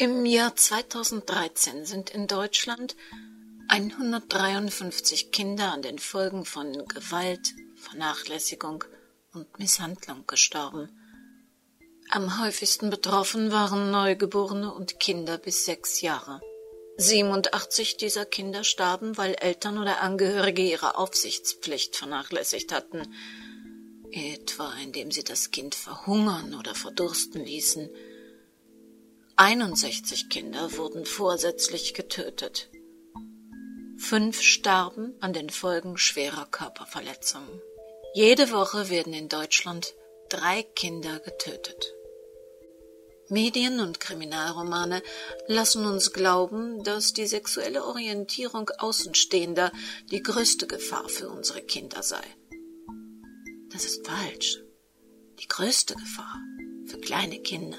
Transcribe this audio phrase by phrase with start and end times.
[0.00, 2.94] Im Jahr 2013 sind in Deutschland
[3.66, 8.84] 153 Kinder an den Folgen von Gewalt, Vernachlässigung
[9.34, 10.88] und Misshandlung gestorben.
[12.10, 16.40] Am häufigsten betroffen waren Neugeborene und Kinder bis sechs Jahre.
[16.98, 23.02] 87 dieser Kinder starben, weil Eltern oder Angehörige ihre Aufsichtspflicht vernachlässigt hatten,
[24.12, 27.90] etwa indem sie das Kind verhungern oder verdursten ließen.
[29.40, 32.68] 61 Kinder wurden vorsätzlich getötet.
[33.96, 37.62] Fünf starben an den Folgen schwerer Körperverletzungen.
[38.14, 39.94] Jede Woche werden in Deutschland
[40.28, 41.94] drei Kinder getötet.
[43.28, 45.04] Medien und Kriminalromane
[45.46, 49.70] lassen uns glauben, dass die sexuelle Orientierung Außenstehender
[50.10, 52.24] die größte Gefahr für unsere Kinder sei.
[53.70, 54.58] Das ist falsch.
[55.38, 56.40] Die größte Gefahr
[56.86, 57.78] für kleine Kinder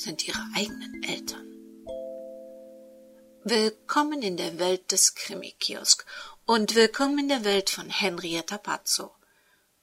[0.00, 1.46] sind ihre eigenen Eltern.
[3.44, 6.06] Willkommen in der Welt des Krimi-Kiosk
[6.46, 9.14] und willkommen in der Welt von Henrietta Pazzo.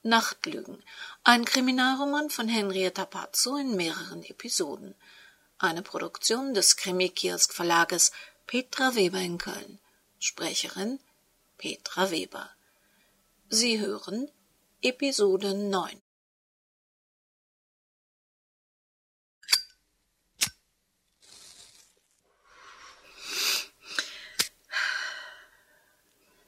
[0.02, 0.82] Nachtlügen,
[1.22, 4.96] ein Kriminalroman von Henrietta Pazzo in mehreren Episoden.
[5.58, 8.10] Eine Produktion des Krimi-Kiosk Verlages
[8.46, 9.78] Petra Weber in Köln.
[10.18, 10.98] Sprecherin
[11.58, 12.50] Petra Weber.
[13.50, 14.28] Sie hören
[14.82, 16.02] Episode 9.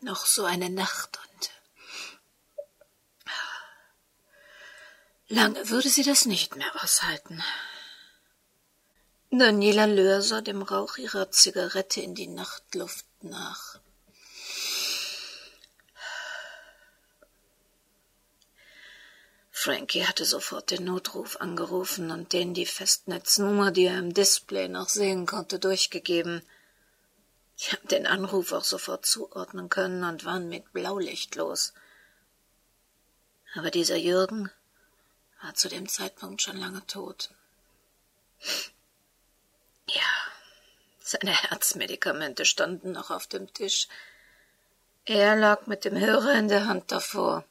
[0.00, 1.50] Noch so eine Nacht und
[5.28, 7.42] lange würde sie das nicht mehr aushalten.
[9.30, 13.78] Daniela Löhr sah dem Rauch ihrer Zigarette in die Nachtluft nach.
[19.62, 24.88] Frankie hatte sofort den Notruf angerufen und den die Festnetznummer, die er im Display noch
[24.88, 26.42] sehen konnte, durchgegeben.
[27.62, 31.75] Ich habe den Anruf auch sofort zuordnen können und waren mit Blaulicht los.
[33.54, 34.50] Aber dieser Jürgen
[35.43, 37.28] war zu dem Zeitpunkt schon lange tot.
[39.91, 40.10] Ja,
[41.00, 43.88] seine Herzmedikamente standen noch auf dem Tisch.
[45.04, 47.44] Er lag mit dem Hörer in der Hand davor.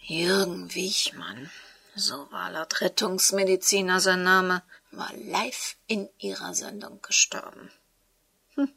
[0.00, 1.52] Jürgen Wiechmann,
[2.00, 7.70] so war laut Rettungsmediziner sein Name, war live in ihrer Sendung gestorben.
[8.54, 8.72] Hm.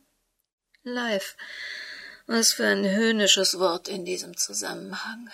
[0.84, 1.36] Live.
[2.28, 5.30] Was für ein höhnisches Wort in diesem Zusammenhang.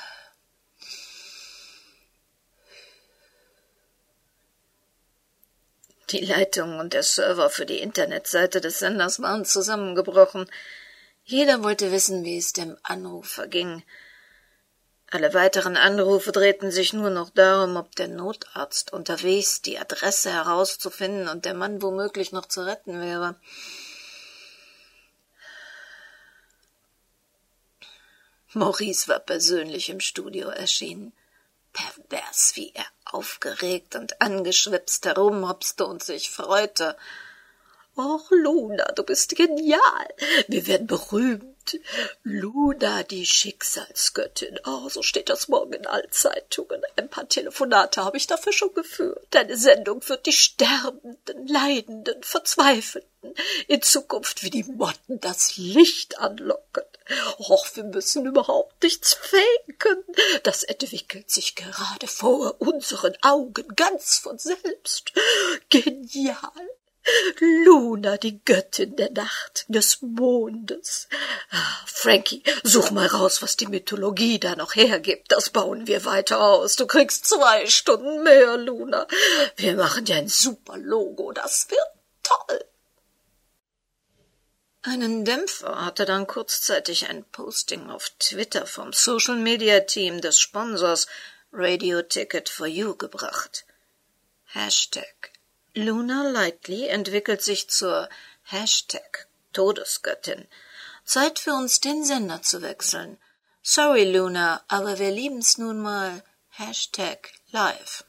[6.11, 10.49] Die Leitung und der Server für die Internetseite des Senders waren zusammengebrochen.
[11.23, 13.83] Jeder wollte wissen, wie es dem Anrufer ging.
[15.11, 21.27] Alle weiteren Anrufe drehten sich nur noch darum, ob der Notarzt unterwegs die Adresse herauszufinden
[21.29, 23.35] und der Mann womöglich noch zu retten wäre.
[28.53, 31.13] Maurice war persönlich im Studio erschienen.
[31.73, 36.97] Pervers, wie er aufgeregt und angeschwipst herumhopste und sich freute.
[37.95, 40.07] Och, Luna, du bist genial.
[40.47, 41.48] Wir werden berühmt.
[42.23, 44.59] Luna, die Schicksalsgöttin.
[44.65, 46.81] Oh, so steht das morgen in allen Zeitungen.
[46.95, 49.25] Ein paar Telefonate habe ich dafür schon geführt.
[49.31, 53.09] Deine Sendung wird die Sterbenden, Leidenden, Verzweifelten
[53.67, 56.83] in Zukunft wie die Motten das Licht anlocken.
[57.39, 60.03] Och, wir müssen überhaupt nichts faken.
[60.43, 65.11] Das entwickelt sich gerade vor unseren Augen ganz von selbst.
[65.69, 66.37] Genial.
[67.65, 71.07] Luna, die Göttin der Nacht, des Mondes.
[71.51, 75.31] Ah, Frankie, such mal raus, was die Mythologie da noch hergibt.
[75.31, 76.75] Das bauen wir weiter aus.
[76.75, 79.07] Du kriegst zwei Stunden mehr, Luna.
[79.55, 81.31] Wir machen dir ein super Logo.
[81.31, 81.87] Das wird
[82.23, 82.65] toll.
[84.81, 91.07] Einen Dämpfer hatte dann kurzzeitig ein Posting auf Twitter vom Social Media Team des Sponsors
[91.51, 93.65] Radio Ticket for You gebracht.
[94.45, 95.31] Hashtag
[95.79, 98.09] Luna Lightly entwickelt sich zur
[98.43, 100.45] Hashtag Todesgöttin.
[101.05, 103.17] Zeit für uns den Sender zu wechseln.
[103.61, 108.03] Sorry, Luna, aber wir lieben's nun mal Hashtag live.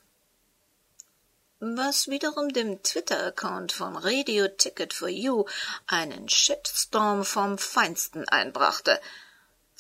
[1.61, 5.45] Was wiederum dem Twitter-Account von Radio Ticket for You
[5.87, 9.01] einen Shitstorm vom Feinsten einbrachte–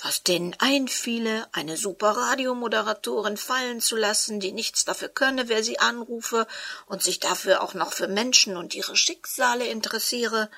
[0.02, 5.78] was denen einfiele, eine super Radiomoderatorin fallen zu lassen, die nichts dafür könne, wer sie
[5.78, 6.46] anrufe
[6.86, 10.50] und sich dafür auch noch für Menschen und ihre Schicksale interessiere.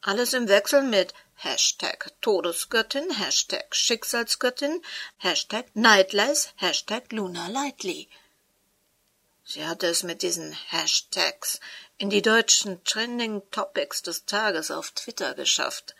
[0.00, 4.82] Alles im Wechsel mit Hashtag Todesgöttin, Hashtag Schicksalsgöttin,
[5.18, 8.08] Hashtag Nightlies, Hashtag Luna Lightly.
[9.44, 11.60] Sie hatte es mit diesen Hashtags
[11.98, 15.94] in die deutschen Trending Topics des Tages auf Twitter geschafft.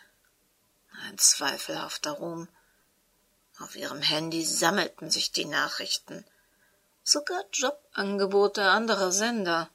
[1.04, 2.48] Ein zweifelhafter Ruhm.
[3.58, 6.24] Auf ihrem Handy sammelten sich die Nachrichten.
[7.02, 9.68] Sogar Jobangebote anderer Sender.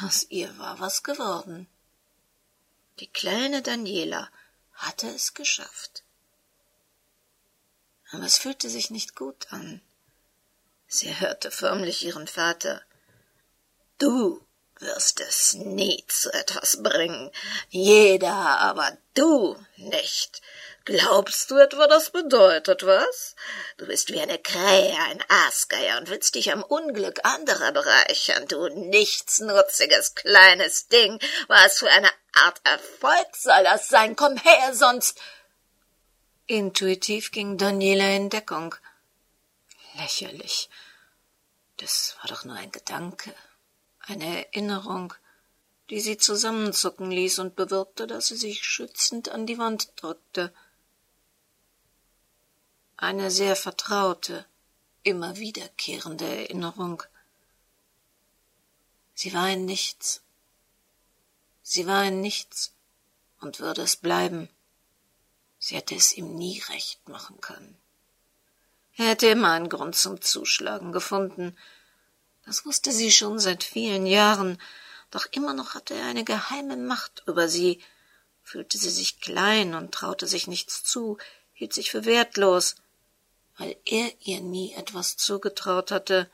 [0.00, 1.68] Aus ihr war was geworden.
[3.00, 4.30] Die kleine Daniela
[4.74, 6.04] hatte es geschafft.
[8.12, 9.80] Aber es fühlte sich nicht gut an.
[10.86, 12.82] Sie hörte förmlich ihren Vater.
[13.98, 14.44] Du
[14.80, 17.30] wirst es nie zu etwas bringen,
[17.68, 20.42] jeder, aber du nicht.
[20.86, 23.36] Glaubst du etwa, das bedeutet was?
[23.76, 28.68] Du bist wie eine Krähe, ein Aasgeier und willst dich am Unglück anderer bereichern, du
[28.68, 31.20] nichtsnutziges kleines Ding.
[31.48, 34.16] Was für eine Art Erfolg soll das sein?
[34.16, 35.20] Komm her, sonst.
[36.46, 38.74] Intuitiv ging Daniela in Deckung.
[39.94, 40.70] Lächerlich.
[41.76, 43.34] Das war doch nur ein Gedanke,
[44.10, 45.14] eine Erinnerung,
[45.88, 50.52] die sie zusammenzucken ließ und bewirkte, dass sie sich schützend an die Wand drückte.
[52.96, 54.46] Eine sehr vertraute,
[55.02, 57.02] immer wiederkehrende Erinnerung.
[59.14, 60.22] Sie war ein Nichts.
[61.62, 62.72] Sie war ein Nichts
[63.40, 64.48] und würde es bleiben.
[65.58, 67.76] Sie hätte es ihm nie recht machen können.
[68.96, 71.56] Er hätte immer einen Grund zum Zuschlagen gefunden.
[72.44, 74.60] Das wusste sie schon seit vielen Jahren,
[75.10, 77.80] doch immer noch hatte er eine geheime Macht über sie,
[78.42, 81.18] fühlte sie sich klein und traute sich nichts zu,
[81.52, 82.76] hielt sich für wertlos,
[83.56, 86.30] weil er ihr nie etwas zugetraut hatte,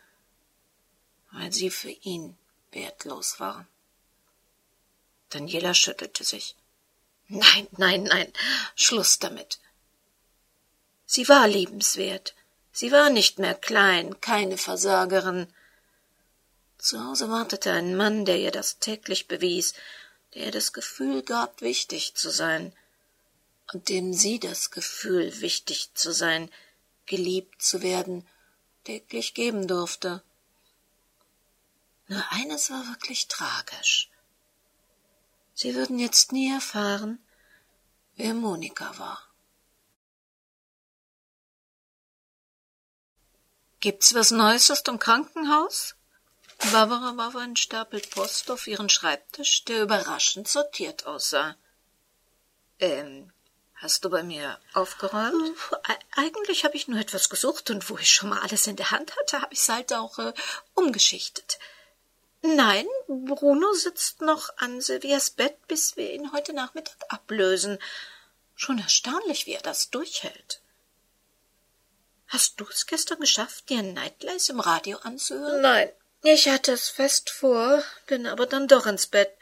[1.33, 2.37] weil sie für ihn
[2.73, 3.67] wertlos war.
[5.31, 6.55] Daniela schüttelte sich.
[7.29, 8.33] Nein, nein, nein,
[8.77, 9.59] Schluss damit.
[11.05, 12.35] Sie war liebenswert,
[12.79, 15.47] Sie war nicht mehr klein, keine Versagerin.
[16.79, 19.75] Zu Hause wartete ein Mann, der ihr das täglich bewies,
[20.35, 22.73] der ihr das Gefühl gab, wichtig zu sein,
[23.73, 26.51] und dem sie das Gefühl, wichtig zu sein,
[27.07, 28.27] geliebt zu werden,
[28.85, 30.23] täglich geben durfte.
[32.09, 34.11] Nur eines war wirklich tragisch.
[35.55, 37.19] Sie würden jetzt nie erfahren,
[38.17, 39.27] wer Monika war.
[43.81, 45.97] Gibt's was Neues aus dem Krankenhaus?
[46.59, 51.57] Barbara warf einen Stapel Post auf ihren Schreibtisch, der überraschend sortiert aussah.
[52.81, 53.33] Ähm,
[53.75, 55.57] hast du bei mir aufgeräumt?
[56.17, 59.17] Eigentlich habe ich nur etwas gesucht und wo ich schon mal alles in der Hand
[59.17, 60.33] hatte, habe ich's halt auch äh,
[60.75, 61.59] umgeschichtet.
[62.43, 67.79] Nein, Bruno sitzt noch an Silvias Bett, bis wir ihn heute Nachmittag ablösen.
[68.55, 70.61] Schon erstaunlich, wie er das durchhält.
[72.29, 75.61] Hast du es gestern geschafft, dir Nightlies im Radio anzuhören?
[75.61, 75.91] Nein,
[76.33, 79.33] ich hatte es fest vor, bin aber dann doch ins Bett.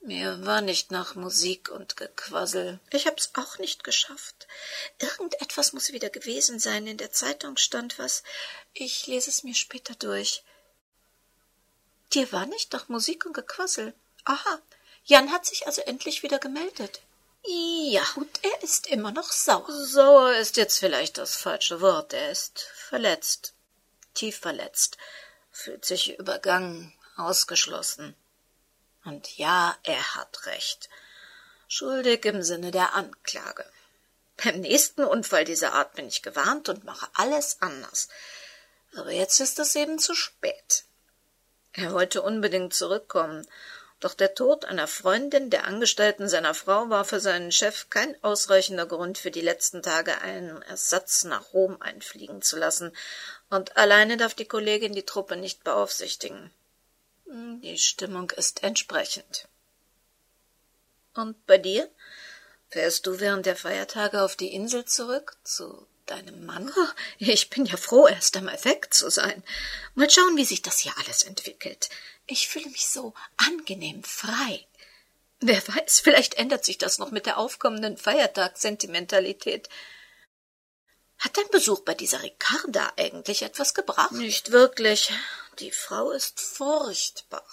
[0.00, 2.78] Mir war nicht nach Musik und Gequassel.
[2.90, 4.46] Ich hab's auch nicht geschafft.
[5.00, 6.86] Irgendetwas muss wieder gewesen sein.
[6.86, 8.22] In der Zeitung stand was.
[8.72, 10.44] Ich lese es mir später durch.
[12.12, 13.94] Dir war nicht nach Musik und Gequassel.
[14.24, 14.60] Aha.
[15.04, 17.00] Jan hat sich also endlich wieder gemeldet.
[17.42, 19.70] Ja, und er ist immer noch sauer.
[19.70, 22.12] Sauer ist jetzt vielleicht das falsche Wort.
[22.12, 23.54] Er ist verletzt,
[24.14, 24.98] tief verletzt,
[25.56, 28.14] fühlt sich übergangen, ausgeschlossen.
[29.04, 30.90] Und ja, er hat recht.
[31.66, 33.64] Schuldig im Sinne der Anklage.
[34.36, 38.08] Beim nächsten Unfall dieser Art bin ich gewarnt und mache alles anders.
[38.96, 40.84] Aber jetzt ist es eben zu spät.
[41.72, 43.46] Er wollte unbedingt zurückkommen
[43.98, 48.84] doch der Tod einer Freundin der Angestellten seiner Frau war für seinen Chef kein ausreichender
[48.84, 52.94] Grund, für die letzten Tage einen Ersatz nach Rom einfliegen zu lassen,
[53.50, 56.50] und alleine darf die Kollegin die Truppe nicht beaufsichtigen.
[57.26, 59.48] Hm, die Stimmung ist entsprechend.
[61.14, 61.90] Und bei dir?
[62.68, 66.72] Fährst du während der Feiertage auf die Insel zurück, zu deinem Mann?
[66.78, 66.88] Oh,
[67.18, 69.42] ich bin ja froh, erst einmal weg zu sein.
[69.94, 71.88] Mal schauen, wie sich das hier alles entwickelt.
[72.26, 74.66] Ich fühle mich so angenehm frei.
[75.40, 79.68] Wer weiß, vielleicht ändert sich das noch mit der aufkommenden Feiertagssentimentalität.
[81.26, 84.12] Hat dein Besuch bei dieser Ricarda eigentlich etwas gebracht?
[84.12, 85.12] Nicht wirklich.
[85.58, 87.44] Die Frau ist furchtbar.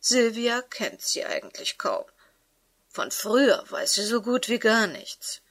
[0.00, 2.04] Silvia kennt sie eigentlich kaum.
[2.88, 5.42] Von früher weiß sie so gut wie gar nichts.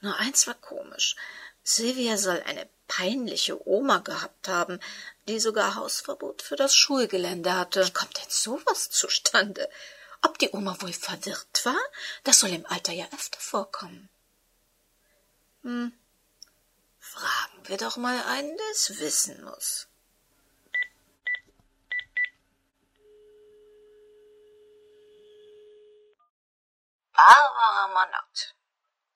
[0.00, 1.16] Nur eins war komisch.
[1.64, 4.80] Silvia soll eine peinliche Oma gehabt haben,
[5.28, 7.86] die sogar Hausverbot für das Schulgelände hatte.
[7.86, 9.68] Wie kommt denn sowas zustande?
[10.22, 11.84] Ob die Oma wohl verwirrt war?
[12.24, 14.08] Das soll im Alter ja öfter vorkommen.
[15.60, 15.92] Hm.
[17.12, 19.86] Fragen wir doch mal einen, der es wissen muss.
[27.12, 28.54] Barbara Monat.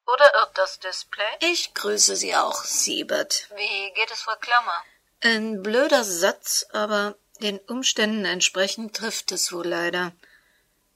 [0.05, 1.25] Oder irrt das Display?
[1.41, 3.49] Ich grüße Sie auch, Siebert.
[3.55, 4.85] Wie geht es Frau Klammer?
[5.23, 10.13] Ein blöder Satz, aber den Umständen entsprechend trifft es wohl leider.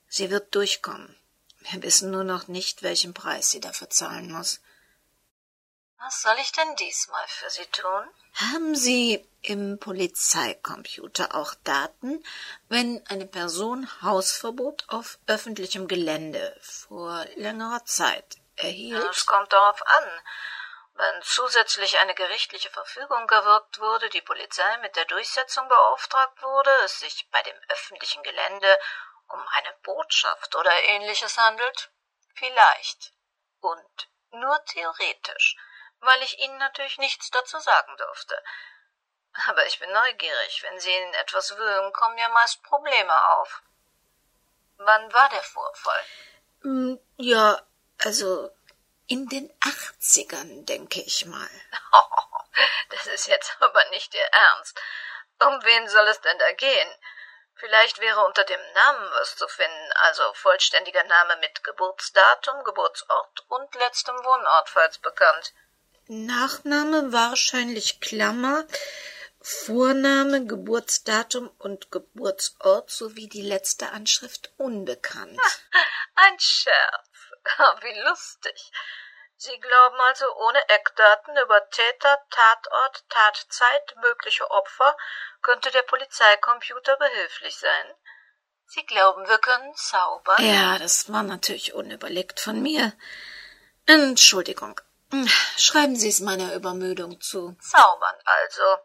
[0.07, 1.19] Sie wird durchkommen.
[1.61, 4.61] Wir wissen nur noch nicht, welchen Preis sie dafür zahlen muss.
[6.03, 8.09] Was soll ich denn diesmal für Sie tun?
[8.35, 12.25] Haben Sie im Polizeicomputer auch Daten,
[12.69, 19.05] wenn eine Person Hausverbot auf öffentlichem Gelände vor längerer Zeit erhielt?
[19.11, 20.23] Es kommt darauf an.
[20.95, 26.99] Wenn zusätzlich eine gerichtliche Verfügung gewirkt wurde, die Polizei mit der Durchsetzung beauftragt wurde, es
[27.01, 28.79] sich bei dem öffentlichen Gelände
[29.29, 31.91] um eine Botschaft oder ähnliches handelt?
[32.35, 33.13] Vielleicht.
[33.61, 35.57] Und nur theoretisch
[36.01, 38.43] weil ich Ihnen natürlich nichts dazu sagen durfte.
[39.49, 40.63] Aber ich bin neugierig.
[40.63, 43.63] Wenn Sie in etwas wühlen, kommen ja meist Probleme auf.
[44.77, 46.05] Wann war der Vorfall?
[46.63, 47.61] Hm, ja,
[48.05, 48.51] also
[49.07, 51.51] in den Achtzigern, denke ich mal.
[51.93, 52.41] Oh,
[52.91, 54.81] das ist jetzt aber nicht Ihr Ernst.
[55.41, 56.95] Um wen soll es denn da gehen?
[57.55, 63.75] Vielleicht wäre unter dem Namen was zu finden, also vollständiger Name mit Geburtsdatum, Geburtsort und
[63.75, 65.53] letztem Wohnort, falls bekannt.
[66.13, 68.65] Nachname wahrscheinlich Klammer,
[69.41, 75.41] Vorname, Geburtsdatum und Geburtsort sowie die letzte Anschrift unbekannt.
[76.17, 77.07] Ein Scherz.
[77.83, 78.73] Wie lustig.
[79.37, 84.97] Sie glauben also ohne Eckdaten über Täter, Tatort, Tatzeit, mögliche Opfer
[85.43, 87.95] könnte der Polizeicomputer behilflich sein?
[88.67, 90.45] Sie glauben, wir können zaubern?
[90.45, 92.93] Ja, das war natürlich unüberlegt von mir.
[93.87, 94.81] Entschuldigung.
[95.57, 97.57] Schreiben Sie es meiner Übermüdung zu.
[97.61, 98.79] Zaubern also.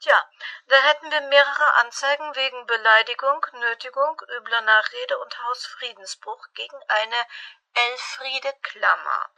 [0.00, 0.30] Tja,
[0.66, 7.26] da hätten wir mehrere Anzeigen wegen Beleidigung, Nötigung, übler Nachrede und Hausfriedensbruch gegen eine
[7.72, 9.30] Elfriede Klammer.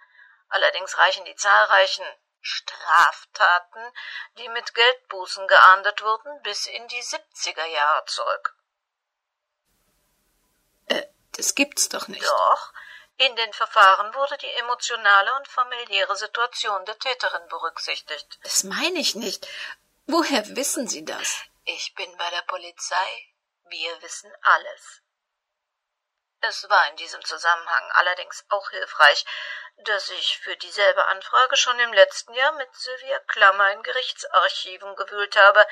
[0.48, 2.04] Allerdings reichen die zahlreichen
[2.40, 3.92] Straftaten,
[4.38, 8.56] die mit Geldbußen geahndet wurden, bis in die 70er Jahre zurück.
[10.86, 12.24] Äh, das gibt's doch nicht.
[12.24, 12.72] Doch,
[13.18, 18.38] in den Verfahren wurde die emotionale und familiäre Situation der Täterin berücksichtigt.
[18.42, 19.46] Das meine ich nicht.
[20.06, 21.42] Woher wissen Sie das?
[21.64, 23.34] Ich bin bei der Polizei.
[23.64, 25.02] Wir wissen alles.
[26.40, 29.26] Es war in diesem Zusammenhang allerdings auch hilfreich,
[29.78, 35.36] dass ich für dieselbe Anfrage schon im letzten Jahr mit Sylvia Klammer in Gerichtsarchiven gewühlt
[35.36, 35.66] habe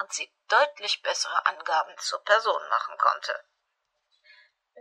[0.00, 3.44] und sie deutlich bessere Angaben zur Person machen konnte.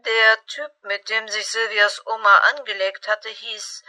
[0.05, 3.83] Der Typ, mit dem sich Silvias Oma angelegt hatte, hieß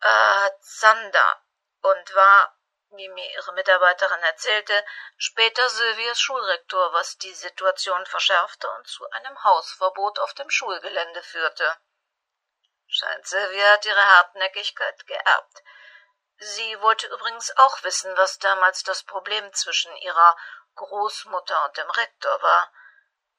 [0.00, 1.42] äh, Zander
[1.80, 2.58] und war,
[2.90, 4.84] wie mir ihre Mitarbeiterin erzählte,
[5.16, 11.76] später Silvias Schulrektor, was die Situation verschärfte und zu einem Hausverbot auf dem Schulgelände führte.
[12.86, 15.62] Scheint Silvia hat ihre Hartnäckigkeit geerbt.
[16.36, 20.36] Sie wollte übrigens auch wissen, was damals das Problem zwischen ihrer
[20.74, 22.70] Großmutter und dem Rektor war.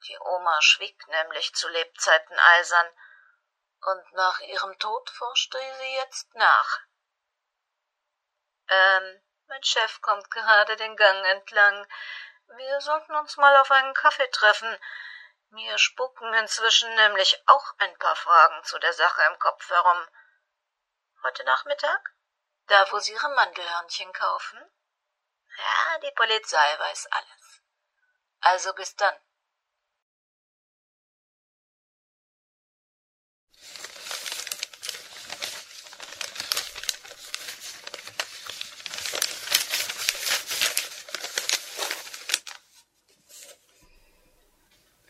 [0.06, 2.90] Die Oma schwieg nämlich zu Lebzeiten eisern,
[3.80, 6.80] und nach ihrem Tod forschte sie jetzt nach.
[8.68, 11.86] Ähm, mein Chef kommt gerade den Gang entlang.
[12.56, 14.78] Wir sollten uns mal auf einen Kaffee treffen.
[15.50, 20.08] Mir spucken inzwischen nämlich auch ein paar Fragen zu der Sache im Kopf herum.
[21.22, 22.14] Heute Nachmittag?
[22.66, 24.58] Da, wo Sie Ihre Mandelhörnchen kaufen?
[25.56, 27.62] Ja, die Polizei weiß alles.
[28.40, 29.14] Also bis dann.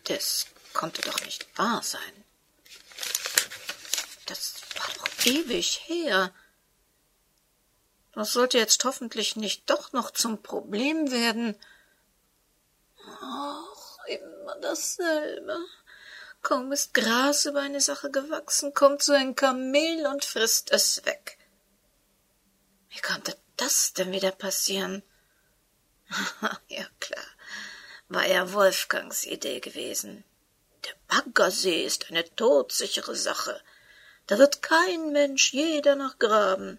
[0.04, 2.25] Das konnte doch nicht wahr sein.
[4.26, 6.32] Das war doch ewig her.
[8.12, 11.56] Das sollte jetzt hoffentlich nicht doch noch zum Problem werden.
[13.20, 15.58] Ach, immer dasselbe.
[16.42, 21.38] Kaum ist Gras über eine Sache gewachsen, kommt so ein Kamel und frisst es weg.
[22.90, 25.02] Wie konnte das denn wieder passieren?
[26.68, 27.25] ja klar,
[28.08, 30.25] war ja Wolfgangs Idee gewesen.
[30.84, 33.61] Der Baggersee ist eine todsichere Sache.
[34.26, 36.78] Da wird kein Mensch je danach graben.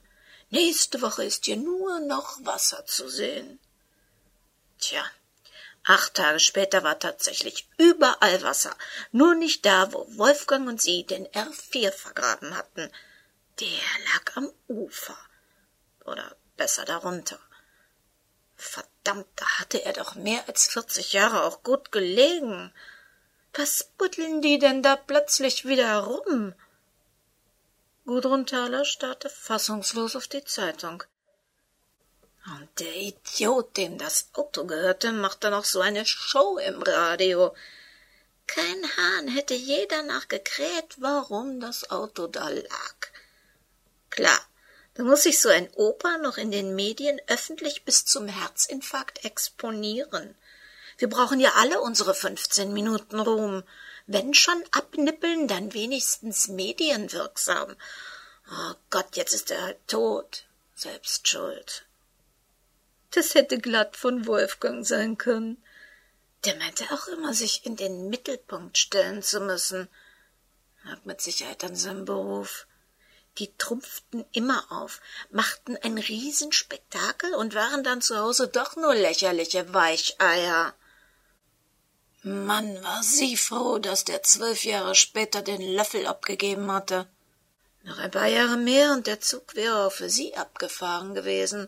[0.50, 3.60] Nächste Woche ist hier nur noch Wasser zu sehen.
[4.80, 5.04] Tja,
[5.84, 8.76] acht Tage später war tatsächlich überall Wasser,
[9.12, 12.92] nur nicht da, wo Wolfgang und sie den R4 vergraben hatten.
[13.60, 13.68] Der
[14.14, 15.18] lag am Ufer.
[16.06, 17.40] Oder besser darunter.
[18.56, 22.74] Verdammt, da hatte er doch mehr als vierzig Jahre auch gut gelegen.
[23.54, 26.54] Was buddeln die denn da plötzlich wieder rum?
[28.06, 31.04] Gudrun Thaler starrte fassungslos auf die Zeitung.
[32.46, 37.56] Und der Idiot, dem das Auto gehörte, machte noch so eine Show im Radio.
[38.46, 42.96] Kein Hahn hätte je danach gekräht, warum das Auto da lag.
[44.12, 44.40] Klar,
[44.96, 50.36] da muss sich so ein Opa noch in den Medien öffentlich bis zum Herzinfarkt exponieren.
[50.98, 53.64] Wir brauchen ja alle unsere 15 Minuten Ruhm.
[54.08, 57.76] Wenn schon abnippeln, dann wenigstens medienwirksam.
[58.50, 60.46] Oh Gott, jetzt ist er halt tot.
[60.76, 61.86] Selbst schuld.
[63.12, 65.62] Das hätte glatt von Wolfgang sein können.
[66.46, 69.90] Der meinte auch immer, sich in den Mittelpunkt stellen zu müssen.
[70.86, 72.68] Hat mit Sicherheit an seinem Beruf.
[73.38, 79.74] Die trumpften immer auf, machten ein Riesenspektakel und waren dann zu Hause doch nur lächerliche
[79.74, 80.74] Weicheier.
[82.24, 87.08] Mann, war sie froh, dass der zwölf Jahre später den Löffel abgegeben hatte.
[87.84, 91.68] Noch ein paar Jahre mehr und der Zug wäre auch für sie abgefahren gewesen.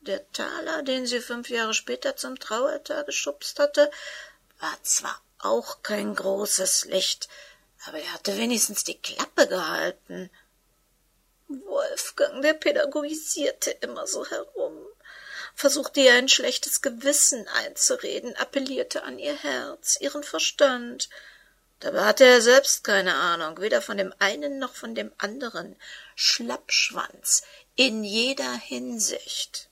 [0.00, 3.90] Der Taler, den sie fünf Jahre später zum Trauertag geschubst hatte,
[4.58, 7.28] war zwar auch kein großes Licht,
[7.86, 10.30] aber er hatte wenigstens die Klappe gehalten.
[11.48, 14.78] Wolfgang, der pädagogisierte immer so herum,
[15.54, 21.10] versuchte ihr ein schlechtes Gewissen einzureden, appellierte an ihr Herz, ihren Verstand.
[21.80, 25.76] Dabei hatte er selbst keine Ahnung, weder von dem einen noch von dem anderen.
[26.14, 27.42] Schlappschwanz
[27.76, 29.68] in jeder Hinsicht.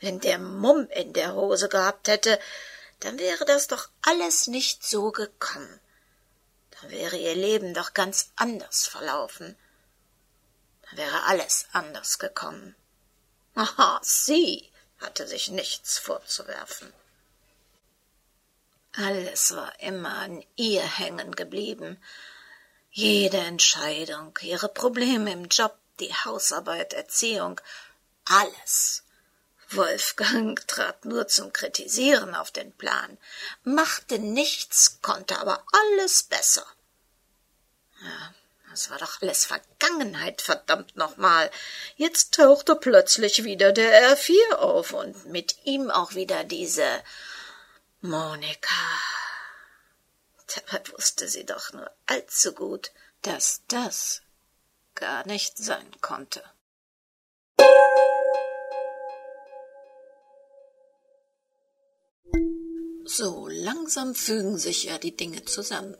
[0.00, 2.38] Wenn der Mumm in der Hose gehabt hätte,
[3.00, 5.80] dann wäre das doch alles nicht so gekommen
[6.80, 9.56] dann wäre ihr Leben doch ganz anders verlaufen.
[10.82, 12.74] Dann wäre alles anders gekommen.
[13.54, 14.70] Aha, sie
[15.00, 16.92] hatte sich nichts vorzuwerfen.
[18.92, 22.02] Alles war immer an ihr hängen geblieben.
[22.90, 27.60] Jede Entscheidung, ihre Probleme im Job, die Hausarbeit, Erziehung,
[28.24, 29.04] alles.
[29.70, 33.18] Wolfgang trat nur zum Kritisieren auf den Plan,
[33.64, 36.66] machte nichts, konnte aber alles besser.
[38.02, 38.34] Ja,
[38.70, 41.50] das war doch alles Vergangenheit, verdammt nochmal.
[41.96, 47.02] Jetzt tauchte plötzlich wieder der R4 auf und mit ihm auch wieder diese
[48.00, 48.74] Monika.
[50.54, 52.90] Dabei wusste sie doch nur allzu gut,
[53.22, 54.22] dass das
[54.94, 56.42] gar nicht sein konnte.
[63.10, 65.96] So langsam fügen sich ja die Dinge zusammen.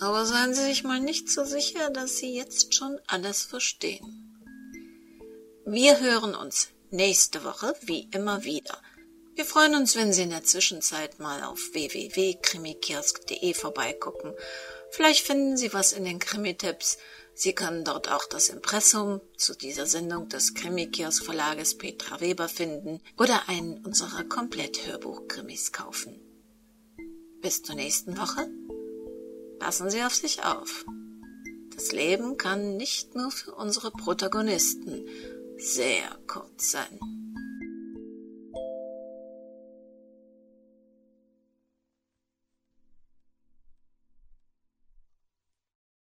[0.00, 4.34] Aber seien Sie sich mal nicht so sicher, dass Sie jetzt schon alles verstehen.
[5.64, 8.82] Wir hören uns nächste Woche wie immer wieder.
[9.36, 14.34] Wir freuen uns, wenn Sie in der Zwischenzeit mal auf www.krimikiosk.de vorbeigucken.
[14.90, 16.98] Vielleicht finden Sie was in den Krimitipps.
[17.38, 23.02] Sie können dort auch das Impressum zu dieser Sendung des Krimikiosk Verlages Petra Weber finden
[23.18, 26.18] oder einen unserer Komplett-Hörbuch-Krimis kaufen.
[27.42, 28.48] Bis zur nächsten Woche.
[29.58, 30.86] Passen Sie auf sich auf.
[31.74, 35.04] Das Leben kann nicht nur für unsere Protagonisten
[35.58, 37.15] sehr kurz sein.